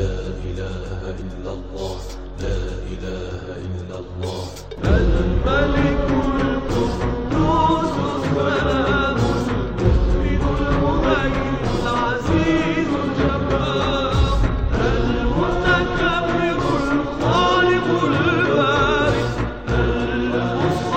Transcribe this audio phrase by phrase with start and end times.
[0.00, 0.16] لا
[0.48, 1.96] إله إلا الله
[2.40, 2.58] لا
[2.92, 4.44] إله إلا الله
[4.84, 6.08] الملك
[6.40, 10.42] القدوس السلام المؤمن
[10.72, 14.38] المهيمن العزيز الجبار
[14.80, 16.48] المتكبر
[16.96, 19.26] الخالق البارئ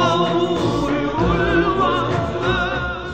[0.03, 0.91] المصور
[1.51, 3.05] الوهاب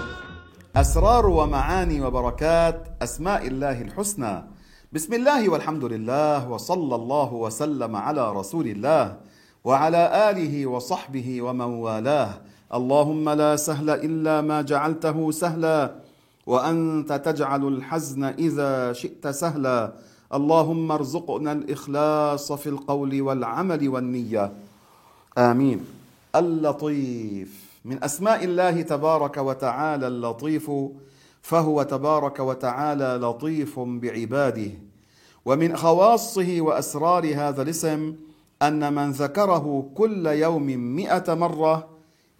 [0.76, 4.59] أسرار ومعاني وبركات أسماء الله الحسنى
[4.94, 9.18] بسم الله والحمد لله وصلى الله وسلم على رسول الله
[9.64, 12.42] وعلى آله وصحبه ومن والاه
[12.74, 15.96] اللهم لا سهل إلا ما جعلته سهلا
[16.46, 19.94] وأنت تجعل الحزن إذا شئت سهلا
[20.34, 24.52] اللهم ارزقنا الإخلاص في القول والعمل والنية
[25.38, 25.86] آمين
[26.36, 27.52] اللطيف
[27.86, 30.72] من أسماء الله تبارك وتعالى اللطيف
[31.42, 34.72] فهو تبارك وتعالى لطيف بعباده
[35.46, 38.16] ومن خواصه وأسرار هذا الاسم
[38.62, 40.66] أن من ذكره كل يوم
[40.96, 41.88] مئة مرة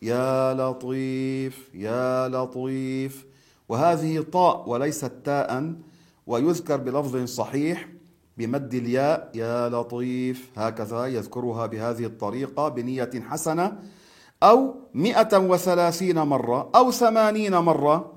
[0.02, 3.26] يا لطيف يا لطيف.
[3.70, 5.74] وهذه طاء وليست تاء
[6.28, 7.88] ويذكر بلفظ صحيح
[8.38, 10.50] بمد الياء يا لطيف.
[10.58, 13.80] هكذا يذكرها بهذه الطريقة بنية حسنة.
[14.44, 18.14] أو مئة وثلاثين مرة أو ثمانين مرة.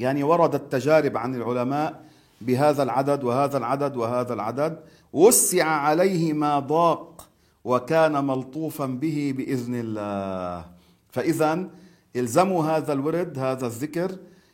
[0.00, 2.05] يعني وردت تجارب عن العلماء
[2.40, 4.78] بهذا العدد وهذا العدد وهذا العدد
[5.12, 7.28] وسع عليه ما ضاق
[7.64, 10.64] وكان ملطوفا به بإذن الله.
[11.10, 11.68] فاذا
[12.16, 14.10] الزموا هذا الورد هذا الذكر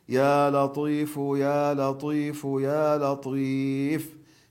[0.09, 4.07] يا لطيف يا لطيف يا لطيف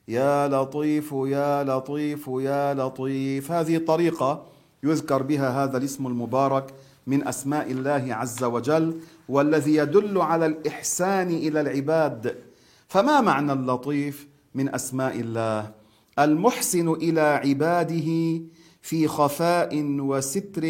[0.07, 3.51] يا لطيف يا لطيف يا لطيف.
[3.51, 4.45] هذه طريقة
[4.83, 6.73] يذكر بها هذا الاسم المبارك
[7.07, 12.50] من أسماء الله عز وجل والذي يدل على الإحسان إلى العباد.
[12.91, 15.71] فما معنى اللطيف من أسماء الله؟
[16.19, 18.41] المحسن إلى عباده
[18.81, 20.63] في خفاء وستر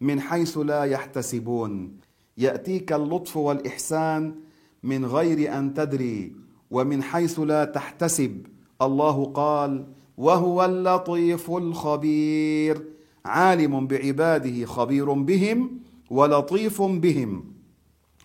[0.00, 1.96] من حيث لا يحتسبون.
[2.38, 4.34] يأتيك اللطف والإحسان
[4.82, 6.32] من غير أن تدري
[6.70, 8.46] ومن حيث لا تحتسب.
[8.82, 12.84] الله قال وهو اللطيف الخبير.
[13.24, 17.44] عالم بعباده خبير بهم ولطيف بهم.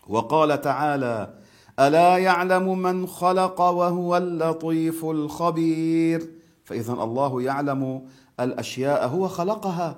[0.07, 1.44] وقال تعالى
[1.79, 6.29] ألا يعلم من خلق وهو اللطيف الخبير؟
[6.63, 8.01] فاذا الله يعلم
[8.39, 9.95] الأشياء هو خلقها.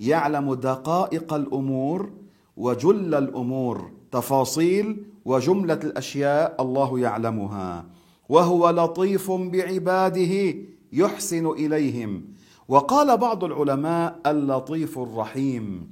[0.00, 2.10] يعلم دقائق الأمور
[2.56, 7.86] وجل الأمور تفاصيل وجملة الأشياء الله يعلمها.
[8.28, 10.54] وهو لطيف بعباده
[10.92, 12.24] يحسن إليهم.
[12.68, 15.90] وقال بعض العلماء اللطيف الرحيم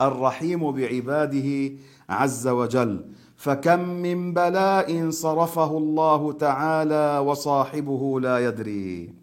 [0.00, 1.76] الرحيم بعباده
[2.08, 3.04] عز وجل.
[3.38, 9.14] فكم من بلاء صرفه الله تعالى وصاحبه لا يدري.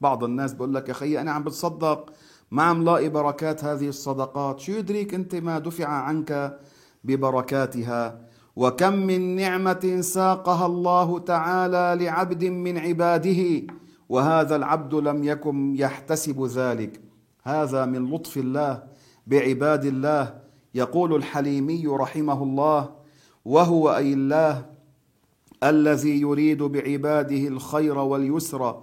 [0.00, 2.12] بعض الناس بيقول لك يا خي أنا عم بتصدق
[2.50, 4.60] ما عم لاقي بركات هذه الصدقات.
[4.60, 6.58] شو يدريك أنت ما دفع عنك
[7.04, 8.20] ببركاتها؟
[8.56, 13.72] وكم من نعمة ساقها الله تعالى لعبد من عباده
[14.08, 17.00] وهذا العبد لم يكن يحتسب ذلك.
[17.42, 18.82] هذا من لطف الله
[19.26, 20.34] بعباد الله.
[20.74, 23.01] يقول الحليمي رحمه الله
[23.44, 24.66] وهو أي الله
[25.64, 28.82] الذي يريد بعباده الخير واليسر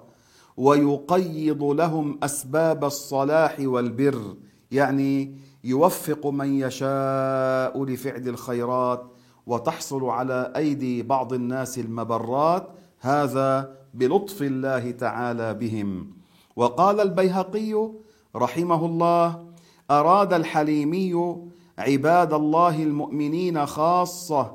[0.58, 4.36] ويقيض لهم أسباب الصلاح والبر
[4.72, 9.04] يعني يوفق من يشاء لفعل الخيرات
[9.48, 12.68] وتحصل على أيدي بعض الناس المبرات
[13.00, 16.08] هذا بلطف الله تعالى بهم.
[16.56, 17.90] وقال البيهقي
[18.36, 19.46] رحمه الله
[19.92, 21.36] أراد الحليمي
[21.80, 24.52] عباد الله المؤمنين خاصة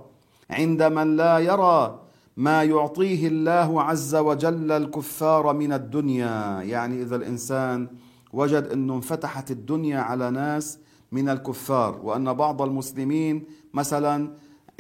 [0.50, 2.00] عند من لا يرى
[2.36, 6.62] ما يعطيه الله عز وجل الكفار من الدنيا.
[6.62, 7.88] يعني إذا الإنسان
[8.32, 10.78] وجد أنه انفتحت الدنيا على ناس
[11.12, 14.30] من الكفار وأن بعض المسلمين مثلا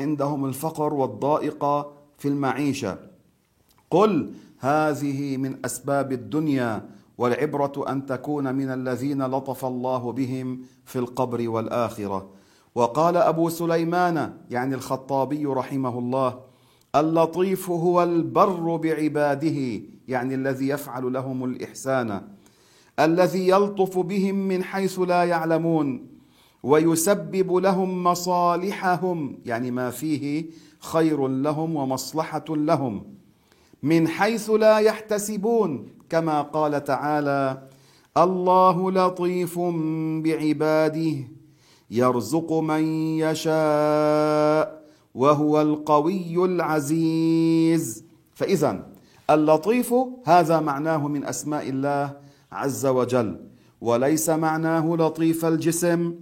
[0.00, 2.98] عندهم الفقر والضائقه في المعيشة.
[3.90, 6.88] قل هذه من أسباب الدنيا
[7.18, 12.30] والعبرة أن تكون من الذين لطف الله بهم في القبر والآخرة.
[12.74, 16.40] وقال أبو سليمان يعني الخطابي رحمه الله
[16.96, 22.22] اللطيف هو البر بعباده يعني الذي يفعل لهم الإحسان
[23.00, 26.06] الذي يلطف بهم من حيث لا يعلمون
[26.62, 30.44] ويسبب لهم مصالحهم يعني ما فيه
[30.78, 33.04] خير لهم ومصلحة لهم
[33.82, 37.62] من حيث لا يحتسبون كما قال تعالى
[38.16, 39.58] الله لطيف
[40.24, 41.14] بعباده
[41.90, 42.82] يرزق من
[43.18, 44.84] يشاء
[45.14, 48.04] وهو القوي العزيز.
[48.34, 48.86] فإذا
[49.30, 49.94] اللطيف
[50.24, 52.16] هذا معناه من أسماء الله
[52.52, 53.40] عز وجل
[53.80, 56.14] وليس معناه لطيف الجسم.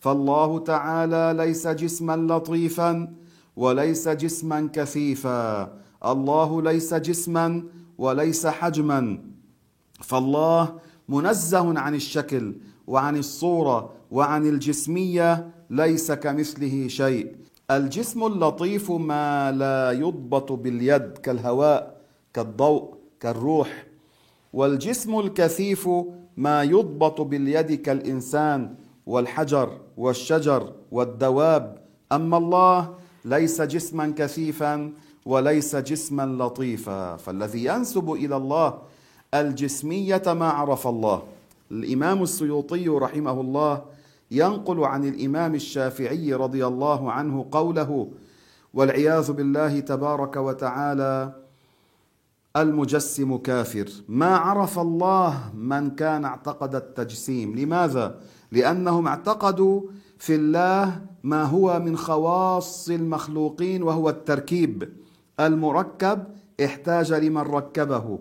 [0.00, 3.14] فالله تعالى ليس جسما لطيفا
[3.56, 5.72] وليس جسما كثيفا.
[6.06, 7.62] الله ليس جسما
[7.98, 9.18] وليس حجما.
[10.00, 12.54] فالله منزه عن الشكل
[12.86, 17.36] وعن الصورة وعن الجسمية ليس كمثله شيء.
[17.70, 22.00] الجسم اللطيف ما لا يضبط باليد كالهواء
[22.34, 23.86] كالضوء كالروح.
[24.52, 25.88] والجسم الكثيف
[26.36, 28.74] ما يضبط باليد كالإنسان
[29.06, 31.78] والحجر والشجر والدواب.
[32.12, 32.94] أما الله
[33.24, 34.92] ليس جسما كثيفا
[35.26, 37.16] وليس جسما لطيفا.
[37.16, 38.78] فالذي ينسب إلى الله
[39.34, 41.22] الجسمية ما عرف الله.
[41.70, 43.82] الإمام السيوطي رحمه الله
[44.30, 48.08] ينقل عن الإمام الشافعي رضي الله عنه قوله
[48.74, 51.32] والعياذ بالله تبارك وتعالى
[52.56, 53.88] المجسم كافر.
[54.08, 57.58] ما عرف الله من كان اعتقد التجسيم.
[57.58, 58.20] لماذا؟
[58.52, 59.82] لأنهم اعتقدوا
[60.18, 64.92] في الله ما هو من خواص المخلوقين وهو التركيب.
[65.40, 66.24] المركب
[66.64, 68.18] احتاج لمن ركبه.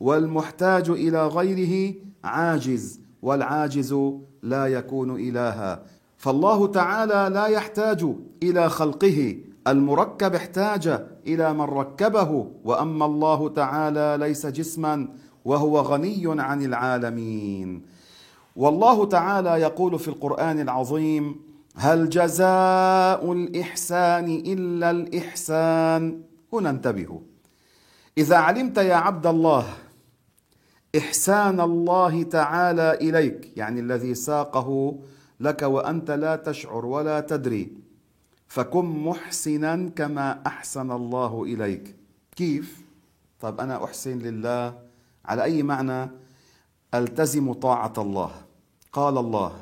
[0.00, 1.94] والمحتاج إلى غيره
[2.24, 3.94] عاجز والعاجز
[4.42, 5.82] لا يكون إلها.
[6.16, 8.06] فالله تعالى لا يحتاج
[8.42, 9.36] إلى خلقه
[9.66, 12.46] المركب احتاج إلى من ركبه.
[12.64, 15.08] وأما الله تعالى ليس جسما
[15.44, 17.82] وهو غني عن العالمين.
[18.56, 21.36] والله تعالى يقول في القرآن العظيم
[21.76, 27.20] هل جزاء الإحسان إلا الإحسان؟ هنا انتبهوا.
[28.18, 29.64] إذا علمت يا عبد الله
[30.96, 34.98] إحسان الله تعالى إليك يعني الذي ساقه
[35.40, 37.72] لك وأنت لا تشعر ولا تدري.
[38.48, 41.96] فكن محسنا كما أحسن الله إليك.
[42.36, 42.82] كيف؟
[43.40, 44.74] طب أنا أحسن لله.
[45.24, 46.10] على أي معنى؟
[46.94, 48.30] ألتزم طاعة الله.
[48.92, 49.52] قال الله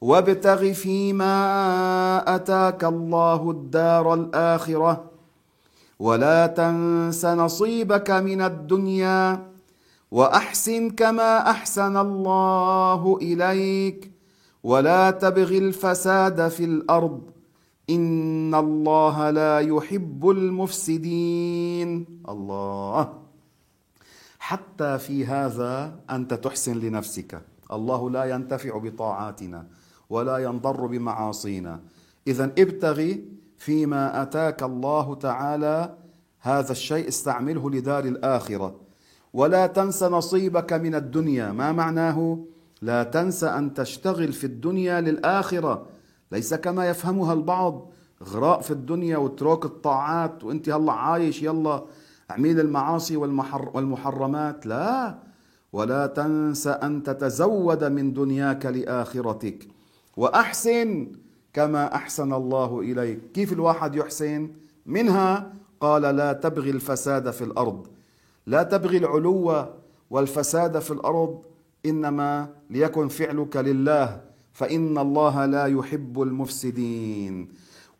[0.00, 1.34] وابتغ فيما
[2.34, 5.10] أتاك الله الدار الآخرة
[5.98, 9.47] ولا تنس نصيبك من الدنيا
[10.10, 14.12] وأحسن كما أحسن الله إليك
[14.62, 17.30] ولا تبغ الفساد في الأرض
[17.90, 22.06] إن الله لا يحب المفسدين.
[22.28, 23.12] الله.
[24.38, 27.42] حتى في هذا أنت تحسن لنفسك.
[27.72, 29.66] الله لا ينتفع بطاعاتنا
[30.10, 31.80] ولا ينضر بمعاصينا.
[32.26, 33.24] إذا ابتغي
[33.58, 35.94] فيما أتاك الله تعالى
[36.40, 38.87] هذا الشيء استعمله لدار الآخرة.
[39.32, 41.52] ولا تنس نصيبك من الدنيا.
[41.52, 42.38] ما معناه
[42.82, 45.86] لا تنس أن تشتغل في الدنيا للآخرة.
[46.32, 47.90] ليس كما يفهمها البعض.
[48.24, 51.84] غراء في الدنيا واترك الطاعات وانت هلا عايش يلا
[52.30, 54.66] أعمل المعاصي والمحر والمحرمات.
[54.66, 55.18] لا.
[55.72, 59.68] ولا تنس أن تتزود من دنياك لآخرتك.
[60.16, 61.12] وأحسن
[61.52, 63.32] كما أحسن الله إليك.
[63.32, 64.50] كيف الواحد يحسن؟
[64.86, 67.86] منها قال لا تبغي الفساد في الأرض.
[68.48, 69.66] لا تبغي العلو
[70.10, 71.42] والفساد في الأرض
[71.86, 74.20] إنما ليكن فعلك لله
[74.52, 77.48] فإن الله لا يحب المفسدين.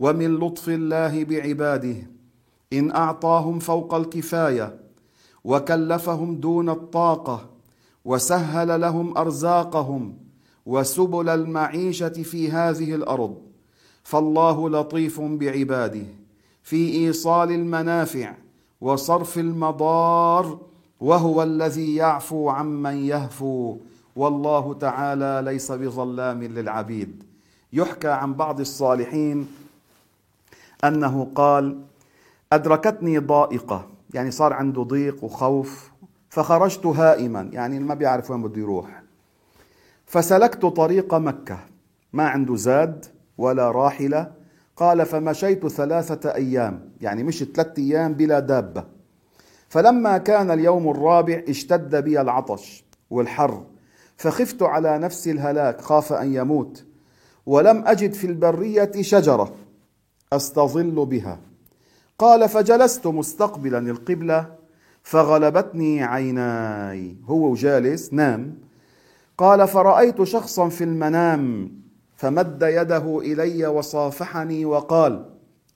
[0.00, 1.96] ومن لطف الله بعباده
[2.72, 4.80] إن أعطاهم فوق الكفاية
[5.44, 7.50] وكلفهم دون الطاقة
[8.04, 10.16] وسهل لهم أرزاقهم
[10.66, 13.36] وسبل المعيشة في هذه الأرض.
[14.02, 16.06] فالله لطيف بعباده.
[16.62, 18.34] في إيصال المنافع
[18.80, 20.58] وصرف المضار
[21.00, 23.76] وهو الذي يعفو عمن يهفو.
[24.16, 27.22] والله تعالى ليس بظلام للعبيد.
[27.72, 29.48] يحكى عن بعض الصالحين
[30.84, 31.80] أنه قال
[32.52, 33.86] أدركتني ضائقة.
[34.14, 35.90] يعني صار عنده ضيق وخوف
[36.30, 37.48] فخرجت هائما.
[37.52, 39.02] يعني ما بيعرف وين بده يروح.
[40.06, 41.58] فسلكت طريق مكة.
[42.12, 43.06] ما عنده زاد
[43.38, 44.37] ولا راحلة
[44.78, 46.90] قال فمشيت ثلاثة أيام.
[47.00, 48.84] يعني مشت ثلاثة أيام بلا دابة.
[49.68, 53.64] فلما كان اليوم الرابع اشتد بي العطش والحر
[54.16, 56.84] فخفت على نفسي الهلاك خاف أن يموت.
[57.46, 59.54] ولم أجد في البرية شجرة
[60.32, 61.40] أستظل بها.
[62.18, 64.54] قال فجلست مستقبلا القبلة
[65.02, 67.16] فغلبتني عيناي.
[67.24, 68.58] هو جالس نام.
[69.38, 71.72] قال فرأيت شخصا في المنام
[72.18, 75.24] فمد يده إلي وصافحني وقال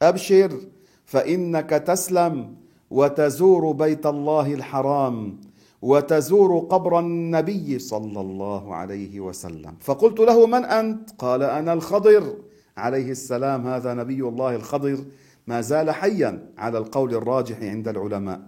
[0.02, 0.50] أبشر
[1.04, 2.54] فإنك تسلم
[2.90, 5.40] وتزور بيت الله الحرام
[5.82, 9.74] وتزور قبر النبي صلى الله عليه وسلم.
[9.80, 12.36] فقلت له من أنت؟ قال أنا الخضر.
[12.76, 14.98] عليه السلام هذا نبي الله الخضر
[15.46, 18.40] ما زال حيا على القول الراجح عند العلماء.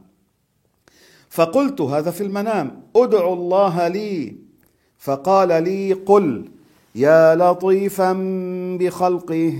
[1.28, 4.36] فقلت هذا في المنام ادعو الله لي.
[4.98, 6.53] فقال لي قل.
[6.94, 8.12] يا لطيفا
[8.80, 9.54] بخلقه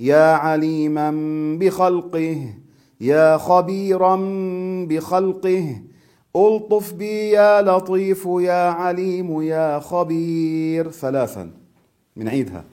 [0.00, 1.10] يا عليما
[1.60, 2.54] بخلقه
[3.00, 4.16] يا خبيرا
[4.88, 5.82] بخلقه.
[6.36, 10.90] ألطف بي يا لطيف يا عليم يا خبير.
[10.90, 11.50] ثلاثا
[12.16, 12.64] بنعيدها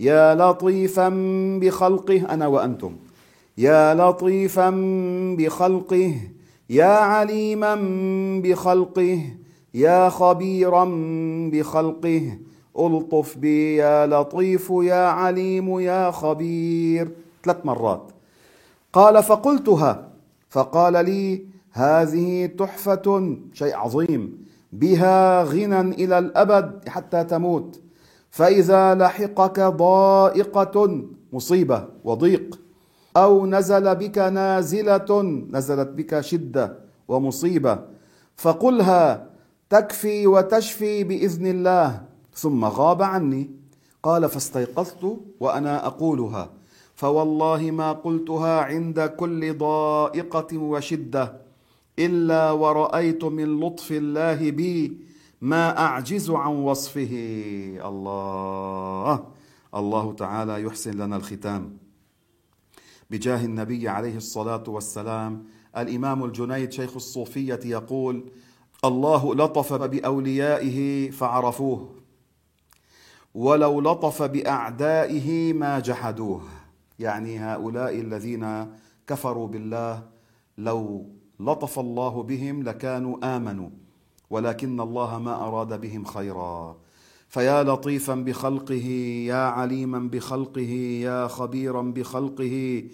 [0.00, 1.08] يا لطيفا
[1.62, 2.96] بخلقه أنا وأنتم.
[3.58, 4.70] يا لطيفا
[5.38, 6.14] بخلقه
[6.70, 7.74] يا عليما
[8.44, 9.20] بخلقه
[9.74, 10.84] يا خبيرا
[11.52, 12.38] بخلقه.
[12.78, 17.10] ألطف بي يا لطيف يا عليم يا خبير.
[17.44, 18.12] ثلاث مرات.
[18.92, 20.08] قال فقلتها.
[20.50, 27.80] فقال لي هذه تحفة شيء عظيم بها غنى إلى الأبد حتى تموت.
[28.30, 32.60] فإذا لحقك ضائقة مصيبة وضيق.
[33.16, 37.78] أو نزل بك نازلة نزلت بك شدة ومصيبة.
[38.36, 39.30] فقلها
[39.70, 42.02] تكفي وتشفي بإذن الله.
[42.38, 43.50] ثم غاب عني.
[44.02, 46.50] قال فاستيقظت وأنا أقولها.
[46.94, 51.40] فوالله ما قلتها عند كل ضائقة وشدة
[51.98, 54.96] إلا ورأيت من لطف الله بي
[55.40, 57.12] ما أعجز عن وصفه.
[57.84, 59.24] الله
[59.74, 61.76] الله تعالى يحسن لنا الختام.
[63.10, 65.44] بجاه النبي عليه الصلاة والسلام
[65.76, 68.24] الإمام الجنيد شيخ الصوفية يقول
[68.84, 71.97] الله لطف بأوليائه فعرفوه.
[73.38, 76.40] ولو لطف بأعدائه ما جحدوه.
[76.98, 78.66] يعني هؤلاء الذين
[79.06, 80.02] كفروا بالله
[80.58, 81.06] لو
[81.40, 83.70] لطف الله بهم لكانوا آمنوا
[84.30, 86.76] ولكن الله ما أراد بهم خيرا.
[87.28, 88.86] فيا لطيفا بخلقه
[89.30, 90.72] يا عليما بخلقه
[91.06, 92.84] يا خبيرا بخلقه.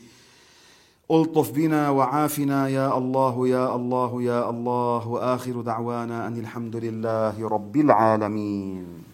[1.11, 5.09] ألطف بنا وعافنا يا الله يا الله يا الله.
[5.09, 9.14] وآخر دعوانا أن الحمد لله رب العالمين.